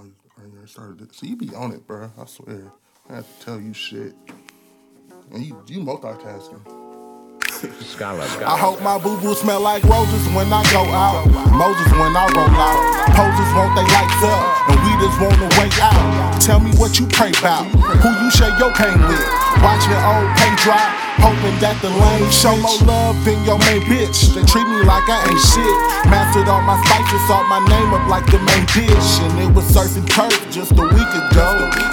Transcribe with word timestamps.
I, 0.00 0.62
I 0.62 0.66
started. 0.66 1.14
So 1.14 1.26
you 1.26 1.36
be 1.36 1.54
on 1.54 1.72
it, 1.72 1.86
bro. 1.86 2.10
I 2.18 2.24
swear. 2.26 2.72
I 3.08 3.16
have 3.16 3.38
to 3.38 3.44
tell 3.44 3.60
you 3.60 3.74
shit. 3.74 4.14
And 5.32 5.44
you, 5.44 5.62
you 5.66 5.80
multitasking. 5.80 6.80
I 7.60 8.56
hope 8.56 8.80
my 8.80 8.96
boo 8.96 9.20
boo 9.20 9.34
smell 9.34 9.60
like 9.60 9.84
roses 9.84 10.24
when 10.32 10.48
I 10.48 10.64
go 10.72 10.80
out. 10.96 11.28
Moses 11.52 11.92
when 11.92 12.16
I 12.16 12.24
roll 12.32 12.56
out. 12.56 12.80
Poses 13.12 13.50
want 13.52 13.76
they 13.76 13.84
lights 13.84 14.22
up, 14.24 14.70
and 14.72 14.80
we 14.80 14.92
just 14.96 15.16
wanna 15.20 15.48
wait 15.60 15.76
out. 15.76 16.40
Tell 16.40 16.56
me 16.56 16.72
what 16.80 16.96
you 16.96 17.04
pray 17.12 17.36
about, 17.36 17.68
who 17.68 18.10
you 18.24 18.30
share 18.32 18.56
your 18.56 18.72
pain 18.72 18.96
with. 18.96 19.20
Watching 19.60 19.92
old 19.92 20.30
paint 20.40 20.56
dry, 20.64 20.88
that 21.60 21.76
the 21.84 21.92
lane 21.92 22.24
show 22.32 22.56
more 22.56 22.80
love 22.88 23.16
than 23.28 23.36
your 23.44 23.60
main 23.68 23.84
bitch. 23.84 24.32
They 24.32 24.40
treat 24.48 24.64
me 24.64 24.80
like 24.88 25.04
I 25.04 25.28
ain't 25.28 25.40
shit. 25.44 25.76
Mastered 26.08 26.48
all 26.48 26.64
my 26.64 26.80
spices, 26.88 27.20
saw 27.28 27.44
my 27.52 27.60
name 27.68 27.92
up 27.92 28.08
like 28.08 28.24
the 28.32 28.40
main 28.40 28.64
dish, 28.72 29.10
and 29.28 29.36
it 29.36 29.52
was 29.52 29.68
surfing 29.68 30.08
turf 30.08 30.32
just 30.48 30.72
a 30.72 30.86
week 30.88 31.12
ago. 31.12 31.48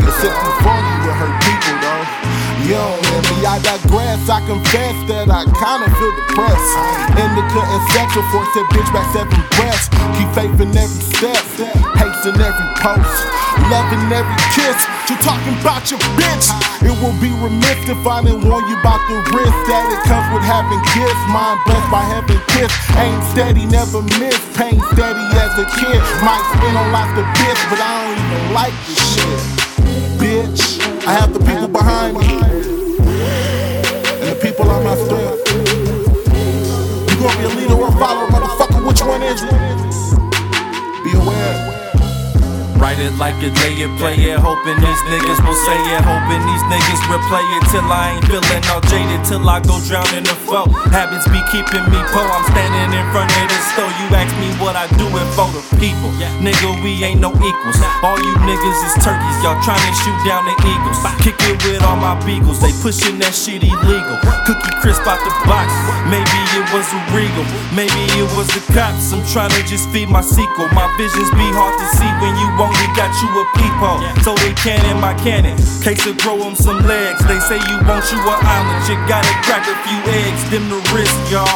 Except 0.08 0.36
before 0.40 0.80
you 0.80 0.96
with 1.04 1.20
her 1.20 1.32
people 1.44 1.76
though. 1.84 2.28
Yo, 2.64 2.80
and 2.80 3.24
me, 3.28 3.44
I 3.44 3.60
digress. 3.60 4.24
I 4.32 4.40
confess 4.48 4.96
that 5.12 5.28
I 5.28 5.44
kinda 5.44 5.88
feel 6.00 6.14
depressed. 6.16 6.74
Indica 7.20 7.62
and 7.64 7.84
sexual 7.92 8.24
force 8.32 8.52
that 8.56 8.68
bitch 8.72 8.90
back 8.96 9.08
seven 9.12 9.40
breaths. 9.56 9.92
Keep 10.16 10.30
faith 10.36 10.60
in 10.64 10.72
every 10.76 11.04
step, 11.12 11.44
in 12.28 12.36
every 12.44 12.68
post, 12.84 13.24
loving 13.72 14.04
every 14.12 14.36
kiss. 14.52 14.76
You're 15.08 15.24
talking 15.24 15.56
about 15.64 15.88
your 15.88 16.00
bitch? 16.20 16.52
It 16.84 16.92
will 17.00 17.16
be 17.24 17.32
remiss 17.40 17.88
if 17.88 18.04
I 18.04 18.20
didn't 18.20 18.44
warn 18.44 18.68
you 18.68 18.76
about 18.84 19.00
the 19.08 19.24
risk 19.32 19.58
that 19.72 19.88
it 19.96 20.02
comes 20.04 20.28
with 20.36 20.44
having 20.44 20.84
kids. 20.92 21.16
Mind 21.32 21.56
blessed 21.64 21.88
by 21.88 22.04
having 22.04 22.42
kids. 22.52 22.76
Ain't 23.00 23.24
steady, 23.32 23.64
never 23.72 24.04
miss. 24.20 24.36
Pain 24.60 24.76
steady 24.92 25.24
as 25.40 25.56
a 25.56 25.64
kid. 25.80 26.00
Might 26.20 26.44
spin 26.52 26.76
on 26.76 26.92
lots 26.92 27.16
of 27.16 27.24
bits, 27.40 27.64
but 27.72 27.80
I 27.80 27.92
don't 27.96 28.20
even 28.20 28.44
like 28.52 28.76
this 28.84 29.00
shit. 29.16 29.40
Bitch, 30.20 30.62
I 31.08 31.16
have 31.16 31.32
the 31.32 31.40
people 31.40 31.72
behind 31.72 32.20
me. 32.20 32.44
And 34.20 34.28
the 34.36 34.40
people 34.44 34.68
on 34.68 34.84
my 34.84 35.00
strength. 35.00 35.48
You 37.08 37.16
gonna 37.24 37.40
be 37.40 37.46
a 37.48 37.54
leader 37.56 37.80
or 37.80 37.88
a 37.88 37.96
follower, 37.96 38.28
motherfucker? 38.28 38.84
Which 38.84 39.00
one 39.00 39.24
is 39.24 39.40
it? 39.48 39.56
Be 41.08 41.16
aware. 41.16 41.77
Write 42.88 43.04
it 43.04 43.20
like 43.20 43.36
it, 43.44 43.52
lay 43.60 43.84
it, 43.84 43.92
play 44.00 44.16
it, 44.32 44.40
hoping 44.40 44.80
these 44.80 45.04
niggas 45.12 45.44
will 45.44 45.60
say 45.68 45.76
it, 45.92 46.08
hoping 46.08 46.40
these 46.40 46.64
niggas 46.72 47.04
will 47.12 47.20
play 47.28 47.44
it 47.60 47.64
till 47.68 47.84
I 47.84 48.16
ain't 48.16 48.24
feeling 48.32 48.64
all 48.72 48.80
jaded, 48.88 49.28
till 49.28 49.44
I 49.44 49.60
go 49.60 49.76
drown 49.92 50.08
in 50.16 50.24
the 50.24 50.32
flow. 50.48 50.72
Habits 50.96 51.28
be 51.28 51.36
keeping 51.52 51.84
me 51.92 52.00
po. 52.16 52.24
I'm 52.24 52.48
standing 52.48 52.96
in 52.96 53.04
front 53.12 53.28
of 53.28 53.52
the 53.52 53.60
store. 53.76 53.92
You 53.92 54.08
ask 54.16 54.32
me 54.40 54.56
what 54.64 54.80
I 54.80 54.88
do 54.96 55.04
it 55.04 55.28
for 55.36 55.52
the 55.52 55.60
people. 55.76 56.16
Nigga, 56.40 56.80
we 56.80 57.04
ain't 57.04 57.20
no 57.20 57.36
equals. 57.36 57.76
All 58.08 58.16
you 58.24 58.32
niggas 58.48 58.80
is 58.80 58.96
turkeys, 59.04 59.36
y'all 59.44 59.60
trying 59.68 59.84
to 59.84 59.94
shoot 60.08 60.20
down 60.24 60.48
the 60.48 60.56
eagles. 60.64 61.04
Kick 61.20 61.36
it 61.44 61.60
with 61.68 61.84
all 61.84 62.00
my 62.00 62.16
beagles, 62.24 62.64
they 62.64 62.72
pushing 62.80 63.20
that 63.20 63.36
shit 63.36 63.68
illegal. 63.68 64.16
Cookie 64.48 64.72
crisp 64.80 65.04
out 65.04 65.20
the 65.28 65.34
box, 65.44 65.68
maybe 66.08 66.40
it 66.68 66.76
was 66.76 66.88
a 66.92 67.00
regal, 67.16 67.46
maybe 67.72 68.04
it 68.20 68.28
was 68.36 68.48
the 68.52 68.60
cops. 68.76 69.14
I'm 69.16 69.24
trying 69.32 69.52
to 69.56 69.64
just 69.64 69.88
feed 69.90 70.10
my 70.10 70.22
sequel. 70.22 70.68
My 70.76 70.88
visions 71.00 71.32
be 71.32 71.48
hard 71.56 71.76
to 71.80 71.88
see 71.96 72.12
when 72.20 72.36
you 72.36 72.48
only 72.60 72.88
got 72.92 73.12
you 73.24 73.30
a 73.40 73.44
peephole. 73.56 74.04
So 74.24 74.36
they 74.44 74.52
can 74.60 74.84
in 74.92 75.00
my 75.00 75.16
cannon. 75.24 75.56
Case 75.80 76.04
to 76.04 76.14
grow 76.20 76.38
them 76.38 76.56
some 76.56 76.84
legs. 76.84 77.24
They 77.28 77.40
say 77.48 77.56
you 77.56 77.78
want 77.88 78.04
you 78.12 78.20
an 78.20 78.40
omelet. 78.44 78.84
You 78.90 79.00
gotta 79.08 79.32
crack 79.48 79.64
a 79.64 79.76
few 79.88 80.00
eggs, 80.12 80.42
them 80.52 80.68
the 80.68 80.80
risk, 80.92 81.16
y'all. 81.32 81.48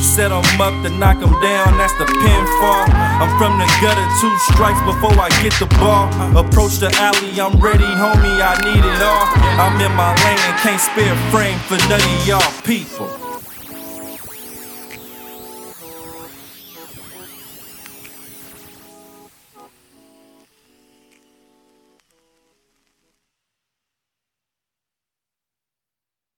Set 0.00 0.32
'em 0.32 0.44
up 0.60 0.72
to 0.84 0.90
knock 0.90 1.20
'em 1.20 1.32
down, 1.40 1.76
that's 1.76 1.96
the 2.00 2.04
pinfall. 2.04 2.86
I'm 3.20 3.32
from 3.36 3.58
the 3.58 3.68
gutter, 3.80 4.08
two 4.20 4.32
strikes 4.52 4.80
before 4.84 5.16
I 5.18 5.28
get 5.42 5.52
the 5.60 5.68
ball. 5.80 6.08
Approach 6.36 6.78
the 6.78 6.88
alley, 7.00 7.40
I'm 7.40 7.58
ready, 7.60 7.90
homie, 8.00 8.36
I 8.40 8.54
need 8.64 8.84
it 8.84 9.00
all. 9.02 9.26
I'm 9.60 9.80
in 9.80 9.92
my 9.96 10.12
lane, 10.24 10.54
can't 10.62 10.80
spare 10.80 11.12
a 11.12 11.16
frame 11.32 11.58
for 11.68 11.76
none 11.88 12.00
of 12.00 12.26
y'all 12.28 12.52
people. 12.62 13.23